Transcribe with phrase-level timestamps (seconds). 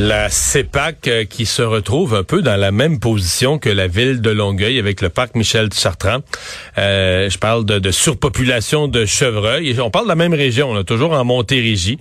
[0.00, 4.20] La CEPAC euh, qui se retrouve un peu dans la même position que la ville
[4.20, 6.20] de Longueuil avec le parc Michel Chartrand.
[6.78, 9.76] Euh, je parle de, surpopulation de chevreuils.
[9.80, 11.98] On parle de la même région, là, toujours en Montérégie,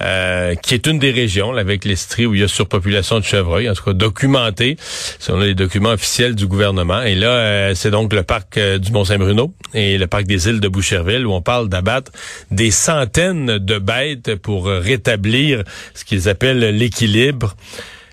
[0.00, 3.24] euh, qui est une des régions là, avec l'Estrie où il y a surpopulation de
[3.24, 4.76] chevreuils, en tout cas documentée
[5.18, 7.02] selon les documents officiels du gouvernement.
[7.02, 10.68] Et là, euh, c'est donc le parc du Mont-Saint-Bruno et le parc des îles de
[10.68, 12.12] Boucherville où on parle d'abattre
[12.52, 17.39] des centaines de bêtes pour rétablir ce qu'ils appellent l'équilibre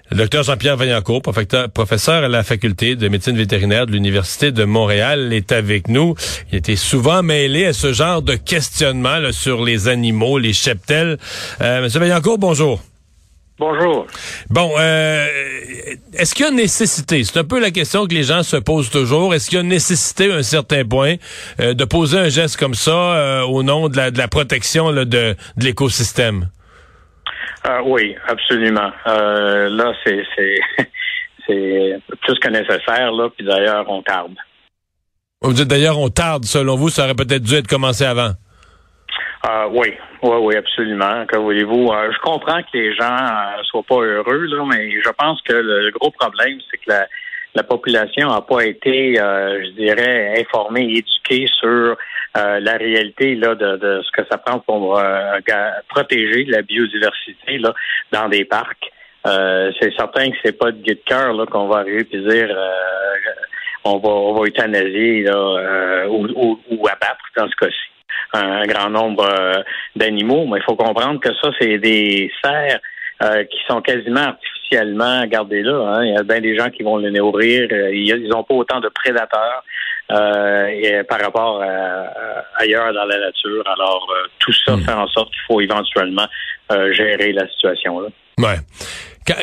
[0.09, 5.33] le docteur Jean-Pierre Vaillancourt, professeur à la faculté de médecine vétérinaire de l'Université de Montréal,
[5.33, 6.15] est avec nous.
[6.51, 11.17] Il était souvent mêlé à ce genre de questionnement sur les animaux, les cheptels.
[11.61, 12.81] Euh, Monsieur Vaillancourt, bonjour.
[13.59, 14.05] Bonjour.
[14.51, 15.25] Bon, euh,
[16.13, 18.91] est-ce qu'il y a nécessité, c'est un peu la question que les gens se posent
[18.91, 21.15] toujours, est-ce qu'il y a nécessité à un certain point
[21.59, 25.35] euh, de poser un geste comme ça euh, au nom de la, protection de, de
[25.57, 26.49] l'écosystème?
[27.67, 28.91] Euh, oui, absolument.
[29.07, 30.59] Euh, là, c'est c'est
[32.21, 34.35] plus que nécessaire, là, puis d'ailleurs, on tarde.
[35.41, 36.45] Vous dites d'ailleurs, on tarde.
[36.45, 38.31] Selon vous, ça aurait peut-être dû être commencé avant.
[39.47, 41.25] Euh, oui, oui, oui, absolument.
[41.25, 41.91] Que voulez-vous?
[42.11, 45.91] je comprends que les gens ne soient pas heureux, là, mais je pense que le
[45.91, 47.07] gros problème, c'est que la,
[47.53, 51.97] la population n'a pas été, je dirais, informée, éduquée sur
[52.37, 55.39] euh, la réalité là, de, ce que ça prend pour euh,
[55.89, 57.73] protéger la biodiversité là,
[58.11, 58.91] dans des parcs.
[59.25, 62.55] Euh, c'est certain que c'est pas de guide de cœur qu'on va arriver et dire
[63.83, 67.75] on va on va euthanasier là, ou, abattre dans ce cas-ci
[68.33, 69.27] un, grand nombre
[69.95, 72.79] d'animaux, mais il faut comprendre que ça, c'est des serres
[73.49, 75.95] qui sont quasiment artificiellement gardées là.
[75.95, 76.05] Hein.
[76.05, 77.67] Il y a bien des gens qui vont les nourrir.
[77.91, 79.63] Ils n'ont pas autant de prédateurs.
[80.09, 83.63] Euh, et par rapport à, ailleurs dans la nature.
[83.67, 84.83] Alors, euh, tout ça hmm.
[84.83, 86.27] fait en sorte qu'il faut éventuellement
[86.71, 87.99] euh, gérer la situation.
[87.99, 88.07] Là.
[88.37, 88.57] Ouais.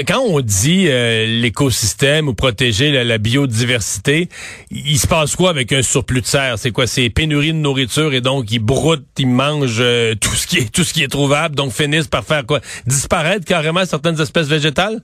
[0.06, 4.30] Quand, on dit l'écosystème ou protéger la, biodiversité,
[4.70, 6.58] il se passe quoi avec un surplus de serre?
[6.58, 6.86] C'est quoi?
[6.86, 9.84] C'est pénurie de nourriture et donc ils broutent, ils mangent
[10.22, 12.60] tout ce qui est tout ce qui est trouvable, donc finissent par faire quoi?
[12.86, 15.02] Disparaître carrément certaines espèces végétales?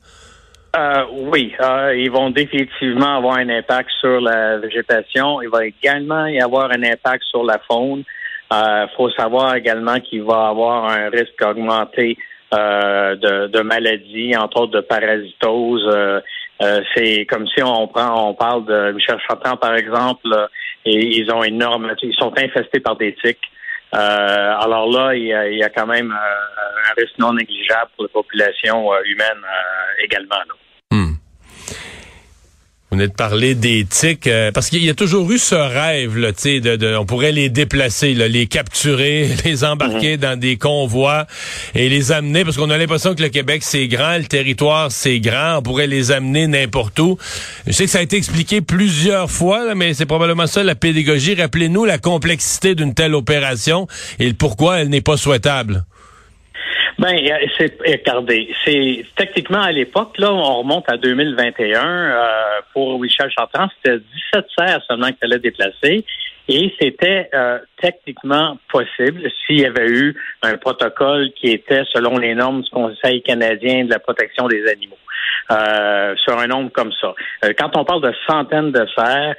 [0.76, 5.42] Euh, oui, euh, ils vont définitivement avoir un impact sur la végétation.
[5.42, 8.04] Il va également y avoir un impact sur la faune.
[8.52, 12.16] Il euh, faut savoir également qu'il va avoir un risque augmenté
[12.54, 15.88] euh, de, de, maladies, entre autres de parasitose.
[16.94, 20.28] c'est comme si on prend, on parle de Michel Chantan par exemple,
[20.84, 23.50] et ils ont énorme, ils sont infestés par des tiques.
[23.92, 29.42] alors là, il y, a, quand même un risque non négligeable pour la population humaine
[30.02, 30.42] également.
[30.48, 30.59] Là.
[32.90, 36.18] Vous venez de parler des tiques, euh, parce qu'il y a toujours eu ce rêve,
[36.18, 40.20] là, de, de, on pourrait les déplacer, là, les capturer, les embarquer mhm.
[40.20, 41.28] dans des convois
[41.76, 45.20] et les amener, parce qu'on a l'impression que le Québec, c'est grand, le territoire, c'est
[45.20, 47.16] grand, on pourrait les amener n'importe où.
[47.64, 51.36] Je sais que ça a été expliqué plusieurs fois, mais c'est probablement ça la pédagogie.
[51.36, 53.86] Rappelez-nous la complexité d'une telle opération
[54.18, 55.84] et pourquoi elle n'est pas souhaitable.
[56.98, 57.16] Ben,
[57.56, 63.68] c'est regardez, c'est techniquement à l'époque là, on remonte à 2021 euh, pour Michel Chartrand,
[63.76, 63.98] c'était
[64.32, 66.04] 17 serres seulement qu'il fallait déplacer.
[66.52, 72.34] Et c'était euh, techniquement possible s'il y avait eu un protocole qui était selon les
[72.34, 74.96] normes du Conseil canadien de la protection des animaux.
[75.52, 77.12] Euh, sur un nombre comme ça.
[77.44, 79.34] Euh, quand on parle de centaines de serres,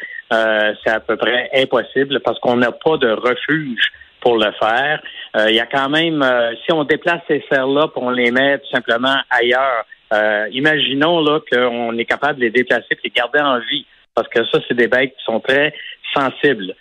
[0.84, 3.92] c'est à peu près impossible parce qu'on n'a pas de refuge
[4.22, 5.02] pour le faire.
[5.36, 8.60] Euh, il y a quand même, euh, si on déplace ces serres-là, on les met
[8.60, 13.40] tout simplement ailleurs, euh, imaginons là qu'on est capable de les déplacer et les garder
[13.40, 15.74] en vie, parce que ça, c'est des bêtes qui sont très
[16.14, 16.76] sensibles.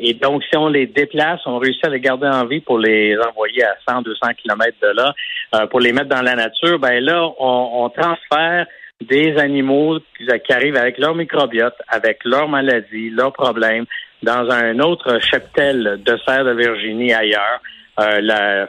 [0.00, 3.16] et donc, si on les déplace, on réussit à les garder en vie pour les
[3.18, 7.28] envoyer à 100, 200 kilomètres de là, pour les mettre dans la nature, ben là,
[7.38, 8.66] on, on transfère
[9.00, 13.86] des animaux qui arrivent avec leur microbiote, avec leurs maladies, leurs problèmes,
[14.22, 17.60] dans un autre cheptel de serre de Virginie ailleurs.
[18.00, 18.68] Euh, la,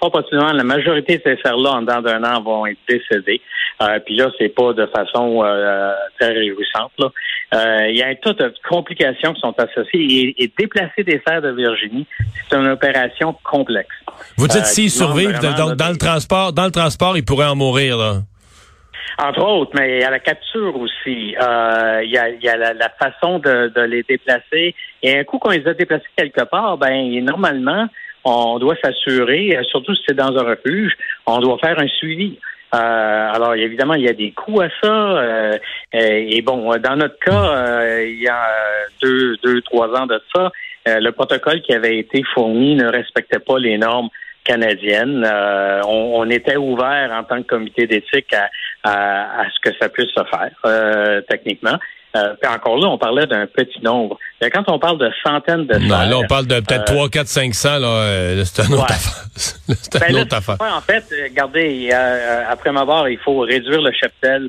[0.00, 3.40] fort possiblement, la majorité de ces serres-là, en dedans d'un an, vont être décédées.
[3.82, 6.92] Euh, puis là, c'est pas de façon euh, très réjouissante.
[7.54, 10.34] Euh, il y a un tas de complications qui sont associées.
[10.38, 12.06] Et, déplacer des serres de Virginie,
[12.48, 13.94] c'est une opération complexe.
[14.36, 18.22] Vous dites s'ils survivent dans, le transport, dans le transport, ils pourraient en mourir, là.
[19.18, 21.34] Entre autres, mais à la capture aussi.
[21.40, 24.74] Euh, il y a, y a la, façon de, de, les déplacer.
[25.02, 27.86] Et un coup qu'on les a déplacés quelque part, ben normalement,
[28.24, 30.92] on doit s'assurer, surtout si c'est dans un refuge,
[31.26, 32.38] on doit faire un suivi.
[32.72, 35.58] alors évidemment, il y a des coûts à ça.
[35.92, 38.48] et bon, dans notre cas, il y a
[39.00, 40.50] deux, deux, trois ans de ça,
[40.86, 44.08] le protocole qui avait été fourni ne respectait pas les normes
[44.46, 45.26] canadiennes.
[45.86, 48.48] on, était ouvert en tant que comité d'éthique à,
[48.84, 51.78] à, ce que ça puisse se faire techniquement.
[52.16, 54.18] Euh, encore là, on parlait d'un petit nombre.
[54.40, 57.26] Mais quand on parle de centaines de Non, là, on parle de peut-être 3, 4,
[57.26, 57.78] 500.
[57.78, 59.24] Là, euh, c'est un autre affaire.
[59.36, 60.56] c'est ben, autre affaire.
[60.60, 64.48] en fait, regardez, euh, après ma barre, il faut réduire le cheptel.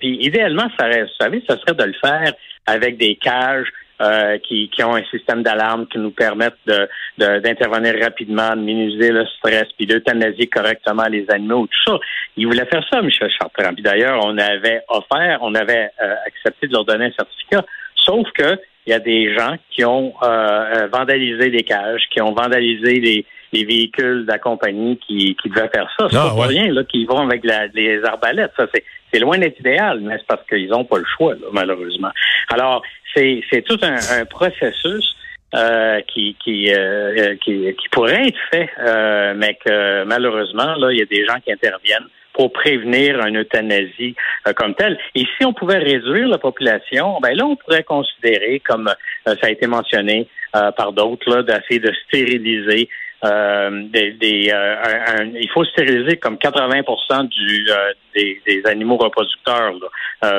[0.00, 2.32] puis idéalement, ça, vous savez, ça serait de le faire
[2.66, 3.68] avec des cages
[4.04, 9.10] euh, qui, qui, ont un système d'alarme qui nous permettent de, d'intervenir rapidement, de minimiser
[9.10, 11.98] le stress, puis d'euthanasier correctement les animaux, tout ça.
[12.36, 13.72] Il voulait faire ça, Michel Chartrand.
[13.72, 17.64] Puis d'ailleurs, on avait offert, on avait euh, accepté de leur donner un certificat,
[17.96, 22.34] sauf que il y a des gens qui ont euh, vandalisé les cages, qui ont
[22.34, 26.08] vandalisé les, les véhicules de la compagnie qui, qui devaient faire ça.
[26.10, 28.52] C'est ah, pas rien là, qui vont avec la, les arbalètes.
[28.58, 28.84] Ça, c'est,
[29.14, 32.10] c'est loin d'être idéal, mais c'est parce qu'ils n'ont pas le choix, là, malheureusement.
[32.48, 32.82] Alors,
[33.14, 35.14] c'est tout un, processus
[35.54, 41.02] euh, qui, euh, qui, qui, pourrait être fait, euh, mais que malheureusement, là, il y
[41.02, 44.16] a des gens qui interviennent pour prévenir une euthanasie
[44.56, 44.98] comme telle.
[45.14, 48.92] Et si on pouvait réduire la population, ben là, on pourrait considérer, comme
[49.24, 52.88] ça a été mentionné par d'autres, d'essayer de stériliser
[53.24, 59.72] euh, des, euh, il faut stériliser comme 80 du, euh, des, des, animaux reproducteurs,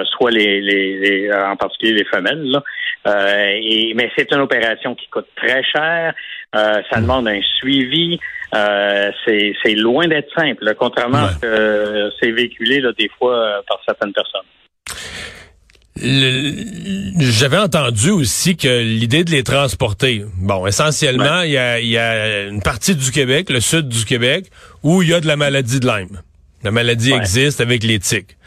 [0.06, 2.62] soit les, les, en particulier les femelles.
[3.08, 6.14] et, mais c'est une opération qui coûte très cher.
[6.54, 7.02] ça hmm.
[7.02, 8.20] demande un suivi.
[8.54, 14.14] c'est loin d'être simple, contrairement à ce que c'est véhiculé là, des fois par certaines
[14.14, 14.46] personnes.
[15.98, 22.44] J'avais entendu aussi que l'idée de les transporter, bon, essentiellement, il y, a, y, a,
[22.48, 24.52] une partie du Québec, le sud du Québec,
[24.84, 26.22] où il y a de la maladie de Lyme.
[26.64, 28.38] La maladie existe avec les tiques.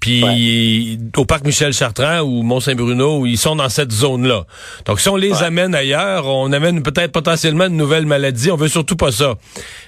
[0.00, 4.44] Puis au parc Michel Chartrand ou Mont-Saint-Bruno, ils sont dans cette zone-là.
[4.86, 8.50] Donc si on les amène ailleurs, on amène peut-être potentiellement une nouvelle maladie.
[8.50, 9.34] On veut surtout pas ça.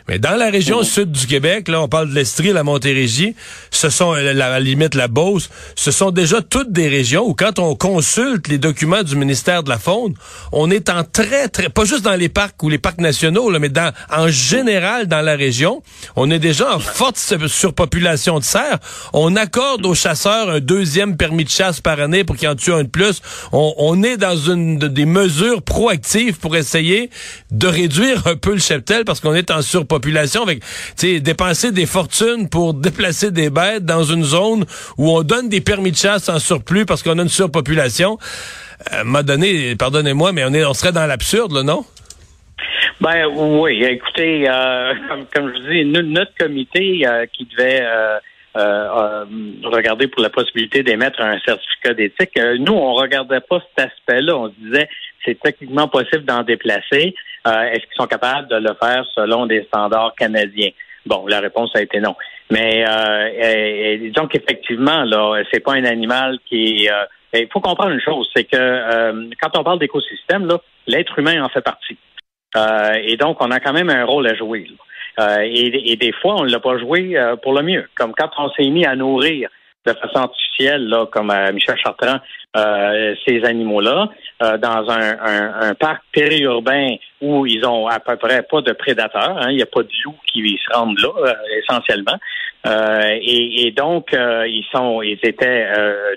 [0.08, 0.84] Mais dans la région mmh.
[0.84, 3.34] sud du Québec, là, on parle de l'Estrie, la Montérégie,
[3.70, 7.34] ce sont, euh, la, la limite, la Beauce, ce sont déjà toutes des régions où
[7.34, 10.14] quand on consulte les documents du ministère de la Faune,
[10.50, 13.58] on est en très, très, pas juste dans les parcs ou les parcs nationaux, là,
[13.58, 15.82] mais dans, en général dans la région,
[16.16, 17.16] on est déjà en forte
[17.46, 18.78] surpopulation de cerfs.
[19.12, 22.72] On accorde aux chasseurs un deuxième permis de chasse par année pour qu'ils en tuent
[22.72, 23.22] un de plus.
[23.52, 27.08] On, est dans une des mesures proactives pour essayer
[27.52, 30.42] de réduire un peu le cheptel parce qu'on est en surpopulation.
[30.42, 30.62] Avec,
[31.00, 34.64] dépenser des fortunes pour déplacer des bêtes dans une zone
[34.98, 38.18] où on donne des permis de chasse en surplus parce qu'on a une surpopulation.
[38.92, 41.84] Euh, m'a donné, pardonnez-moi, mais on, est, on serait dans l'absurde, non?
[43.00, 44.94] Ben oui, écoutez, euh,
[45.34, 47.82] comme, je vous dis, notre comité euh, qui devait
[48.54, 49.24] euh, euh,
[49.64, 52.38] regarder pour la possibilité d'émettre un certificat d'éthique.
[52.38, 54.36] Euh, nous, on regardait pas cet aspect-là.
[54.36, 54.90] On disait
[55.24, 57.14] c'est techniquement possible d'en déplacer.
[57.46, 60.70] Est-ce qu'ils sont capables de le faire selon des standards canadiens?
[61.06, 62.14] Bon, la réponse a été non.
[62.50, 62.84] Mais
[63.98, 66.88] disons qu'effectivement, là, c'est pas un animal qui
[67.34, 71.48] il faut comprendre une chose, c'est que quand on parle d'écosystème, là, l'être humain en
[71.48, 71.98] fait partie.
[73.04, 74.66] et donc, on a quand même un rôle à jouer.
[74.68, 74.76] Là.
[75.20, 77.88] Euh, et, des fois, on ne l'a pas joué euh, pour le mieux.
[77.94, 79.48] Comme quand on s'est mis à nourrir
[79.84, 82.18] de façon artificielle, là, comme euh, Michel Chartrand,
[82.54, 84.10] ces animaux-là,
[84.58, 89.38] dans un, parc périurbain où ils ont à peu près pas de prédateurs.
[89.38, 92.18] Hein, il n'y a pas de loups qui se rendent là, essentiellement.
[92.66, 95.66] Et, et, donc, ils sont, ils étaient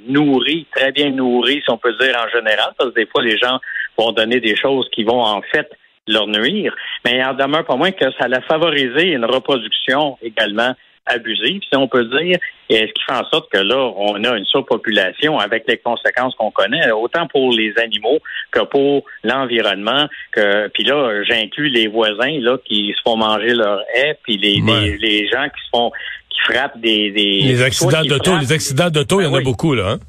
[0.10, 3.38] nourris, très bien nourris, si on peut dire en général, parce que des fois, les
[3.38, 3.62] gens
[3.98, 5.72] vont donner des choses qui vont en fait
[6.08, 10.74] leur nuire, mais il en demeure pas moins que ça a favorisé une reproduction également
[11.06, 14.38] abusive, si on peut dire, et ce qui fait en sorte que là, on a
[14.38, 18.20] une surpopulation avec les conséquences qu'on connaît, autant pour les animaux
[18.52, 20.08] que pour l'environnement.
[20.32, 24.62] Que puis là, j'inclus les voisins là qui se font manger leur haie, puis les,
[25.00, 25.92] les, gens qui se font
[26.30, 29.44] qui frappent des, des les accidents d'auto, les accidents d'auto, il y en a ben
[29.44, 29.92] beaucoup là.
[29.92, 30.00] Hein?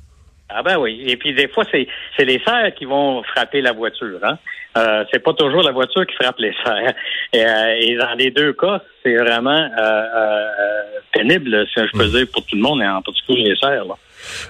[0.48, 1.02] Ah ben oui.
[1.06, 1.86] Et puis des fois, c'est
[2.16, 4.18] c'est les cerfs qui vont frapper la voiture.
[4.22, 4.38] Hein?
[4.76, 6.95] Euh, c'est pas toujours la voiture qui frappe les serres.
[7.33, 12.11] Et, euh, dans les deux cas, c'est vraiment euh, euh, pénible, si je peux hmm.
[12.11, 13.85] dire, pour tout le monde, et en particulier les serres.
[13.85, 13.95] Là.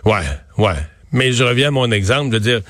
[0.04, 0.24] Ouais,
[0.58, 0.80] ouais.
[1.12, 2.60] Mais je reviens à mon exemple, de dire,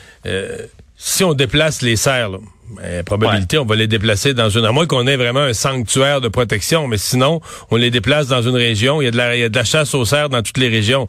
[0.96, 2.30] si on déplace les serres,
[2.70, 4.64] Mais, probabilité, on va les déplacer dans une...
[4.64, 8.42] À moins qu'on ait vraiment un sanctuaire de protection, mais sinon, on les déplace dans
[8.42, 9.00] une région.
[9.00, 10.58] Il y a de la, il y a de la chasse aux cerfs dans toutes
[10.58, 11.06] les régions.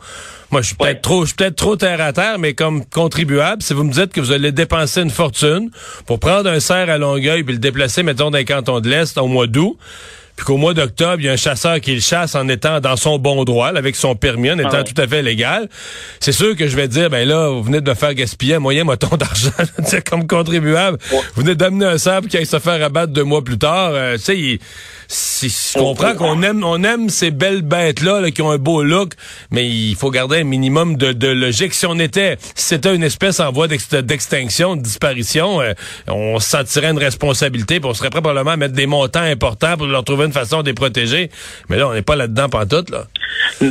[0.52, 3.62] Moi, je suis peut-être trop, je suis peut-être trop terre à terre, mais comme contribuable,
[3.62, 5.72] si vous me dites que vous allez dépenser une fortune
[6.06, 9.18] pour prendre un cerf à Longueuil puis le déplacer, mettons, dans les cantons de l'Est
[9.18, 9.78] au mois d'août,
[10.38, 12.96] puis qu'au mois d'octobre, il y a un chasseur qui le chasse en étant dans
[12.96, 15.68] son bon droit, avec son permis, en étant ah tout à fait légal,
[16.20, 18.60] c'est sûr que je vais dire, ben là, vous venez de me faire gaspiller un
[18.60, 19.50] moyen moton d'argent,
[20.08, 21.00] comme contribuable.
[21.10, 23.90] Vous venez d'amener un sable qui aille se faire abattre deux mois plus tard.
[23.94, 24.60] Euh, tu sais,
[25.08, 29.14] si, je comprends qu'on aime, on aime ces belles bêtes-là qui ont un beau look,
[29.50, 31.74] mais il faut garder un minimum de, de logique.
[31.74, 35.74] Si on était, si c'était une espèce en voie d'extinction, de disparition, euh,
[36.08, 39.78] on se sentirait une responsabilité, puis on serait prêt probablement à mettre des montants importants
[39.78, 41.30] pour leur trouver façon de les protéger.
[41.70, 43.04] Mais là, on n'est pas là-dedans pantoute, là.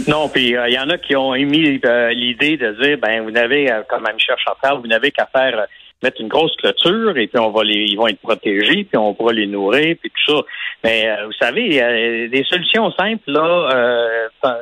[0.09, 3.23] Non, puis il euh, y en a qui ont émis euh, l'idée de dire, ben,
[3.23, 5.67] vous n'avez, comme Michel Chantal, vous n'avez qu'à faire
[6.03, 9.15] mettre une grosse clôture et puis on va les, ils vont être protégés puis on
[9.15, 10.43] pourra les nourrir puis tout ça.
[10.85, 14.55] Mais euh, vous savez, des solutions simples là, euh,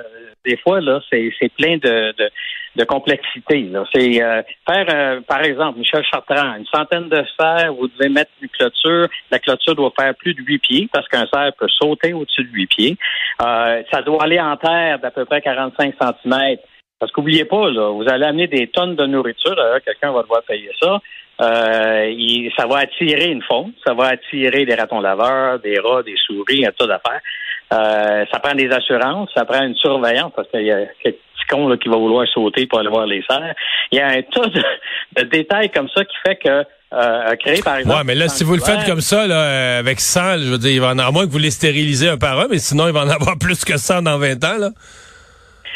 [0.44, 2.30] des fois là, c'est, plein de, de,
[2.76, 3.70] de complexité.
[3.92, 8.48] C'est euh, faire, par exemple, Michel Chartrand, une centaine de cerfs, vous devez mettre une
[8.48, 9.08] clôture.
[9.30, 12.52] La clôture doit faire plus de huit pieds parce qu'un cerf peut sauter au-dessus de
[12.52, 12.96] huit pieds.
[13.38, 16.62] ça doit aller en terre d'à peu près 45 centimètres.
[16.98, 20.70] Parce qu'oubliez pas, là, vous allez amener des tonnes de nourriture, quelqu'un va devoir payer
[20.80, 21.00] ça.
[21.40, 26.14] Euh, ça va attirer une faune, ça va attirer des ratons laveurs, des rats, des
[26.16, 27.20] souris, un tas d'affaires.
[27.72, 31.46] Euh, ça prend des assurances, ça prend une surveillance parce qu'il y a quelques petits
[31.48, 33.54] cons là, qui va vouloir sauter pour aller voir les cerfs.
[33.90, 34.48] Il y a un tas
[35.16, 37.96] de, détails comme ça qui fait que euh, créer, par exemple.
[37.96, 40.58] Ouais, mais là, si vous le faites comme ça, là, euh, avec 100, je veux
[40.58, 42.86] dire, il va en avoir moins que vous les stérilisez un par un, mais sinon,
[42.86, 44.70] il va en avoir plus que 100 dans 20 ans, là.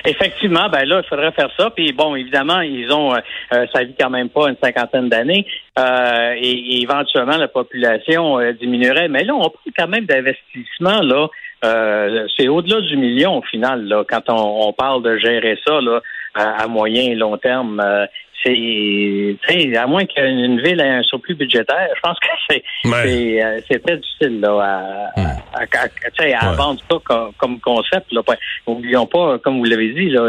[0.04, 1.70] Effectivement, ben là, il faudrait faire ça.
[1.70, 3.18] Puis bon, évidemment, ils ont, euh,
[3.52, 5.46] euh, ça vit quand même pas une cinquantaine d'années,
[5.78, 9.08] euh, et, éventuellement la population diminuerait.
[9.08, 11.28] Mais là, on parle quand même d'investissement là.
[12.36, 16.00] c'est au-delà du million au final là, quand on, parle de gérer ça là
[16.38, 17.82] à, moyen et long terme
[18.44, 23.84] c'est à moins qu'une ville ait un surplus budgétaire, je pense que c'est euh, c'est
[23.84, 26.40] très difficile là, à, hmm.
[26.40, 26.96] à, vendre ça
[27.36, 28.12] comme, concept.
[28.12, 28.22] Là.
[28.66, 30.28] N'oublions pas, comme vous l'avez dit, là,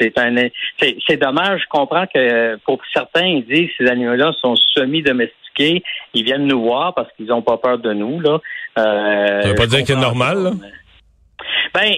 [0.00, 0.34] c'est un
[0.80, 1.62] c'est dommage.
[1.62, 5.82] Je comprends que pour certains, ils disent que ces animaux-là sont semi-domestiqués.
[6.14, 8.20] Ils viennent nous voir parce qu'ils n'ont pas peur de nous.
[8.20, 8.40] Là.
[8.78, 10.50] Euh, ça veut pas dire que c'est normal, là?
[11.76, 11.92] Ben,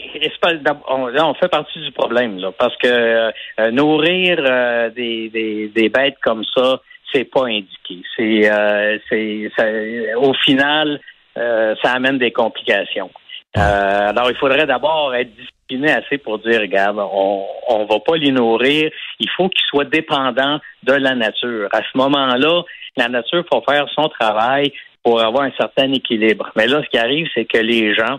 [0.88, 6.16] on, fait partie du problème, là, parce que euh, nourrir euh, des, des, des, bêtes
[6.20, 6.80] comme ça,
[7.12, 8.02] c'est pas indiqué.
[8.16, 11.00] C'est, euh, c'est, au final,
[11.36, 13.08] ça amène des complications.
[13.54, 18.32] alors, il faudrait d'abord être discipliné assez pour dire, regarde, on, on va pas les
[18.32, 18.90] nourrir.
[19.20, 21.68] Il faut qu'ils soient dépendants de la nature.
[21.70, 22.64] À ce moment-là,
[22.96, 24.72] la nature faut faire son travail
[25.04, 26.50] pour avoir un certain équilibre.
[26.56, 28.18] Mais là, ce qui arrive, c'est que les gens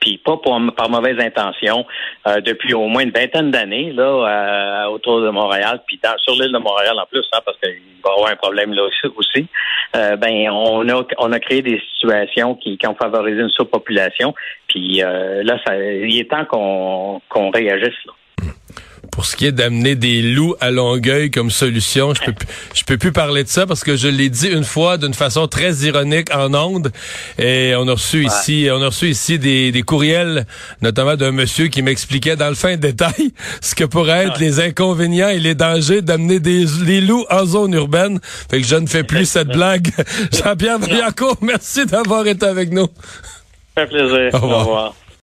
[0.00, 1.84] puis pas par mauvaise intention,
[2.26, 6.52] euh, depuis au moins une vingtaine d'années là euh, autour de Montréal, puis sur l'île
[6.52, 7.72] de Montréal en plus, hein, parce qu'il
[8.04, 9.46] va y avoir un problème là aussi.
[9.96, 14.34] Euh, ben on a on a créé des situations qui, qui ont favorisé une surpopulation,
[14.68, 18.12] puis là ça, il est temps qu'on qu'on réagisse là
[19.12, 22.34] pour ce qui est d'amener des loups à Longueuil comme solution, je peux
[22.74, 25.46] je peux plus parler de ça parce que je l'ai dit une fois d'une façon
[25.48, 26.90] très ironique en ondes
[27.38, 30.46] et on a reçu ici on a reçu ici des, des courriels
[30.82, 35.28] notamment d'un monsieur qui m'expliquait dans le fin détail ce que pourraient être les inconvénients
[35.28, 38.20] et les dangers d'amener des les loups en zone urbaine.
[38.50, 39.90] Fait que je ne fais plus cette blague.
[40.32, 42.88] Jean-Pierre Briancourt, merci d'avoir été avec nous.
[43.76, 44.34] Ça fait plaisir.
[44.34, 44.94] Au revoir.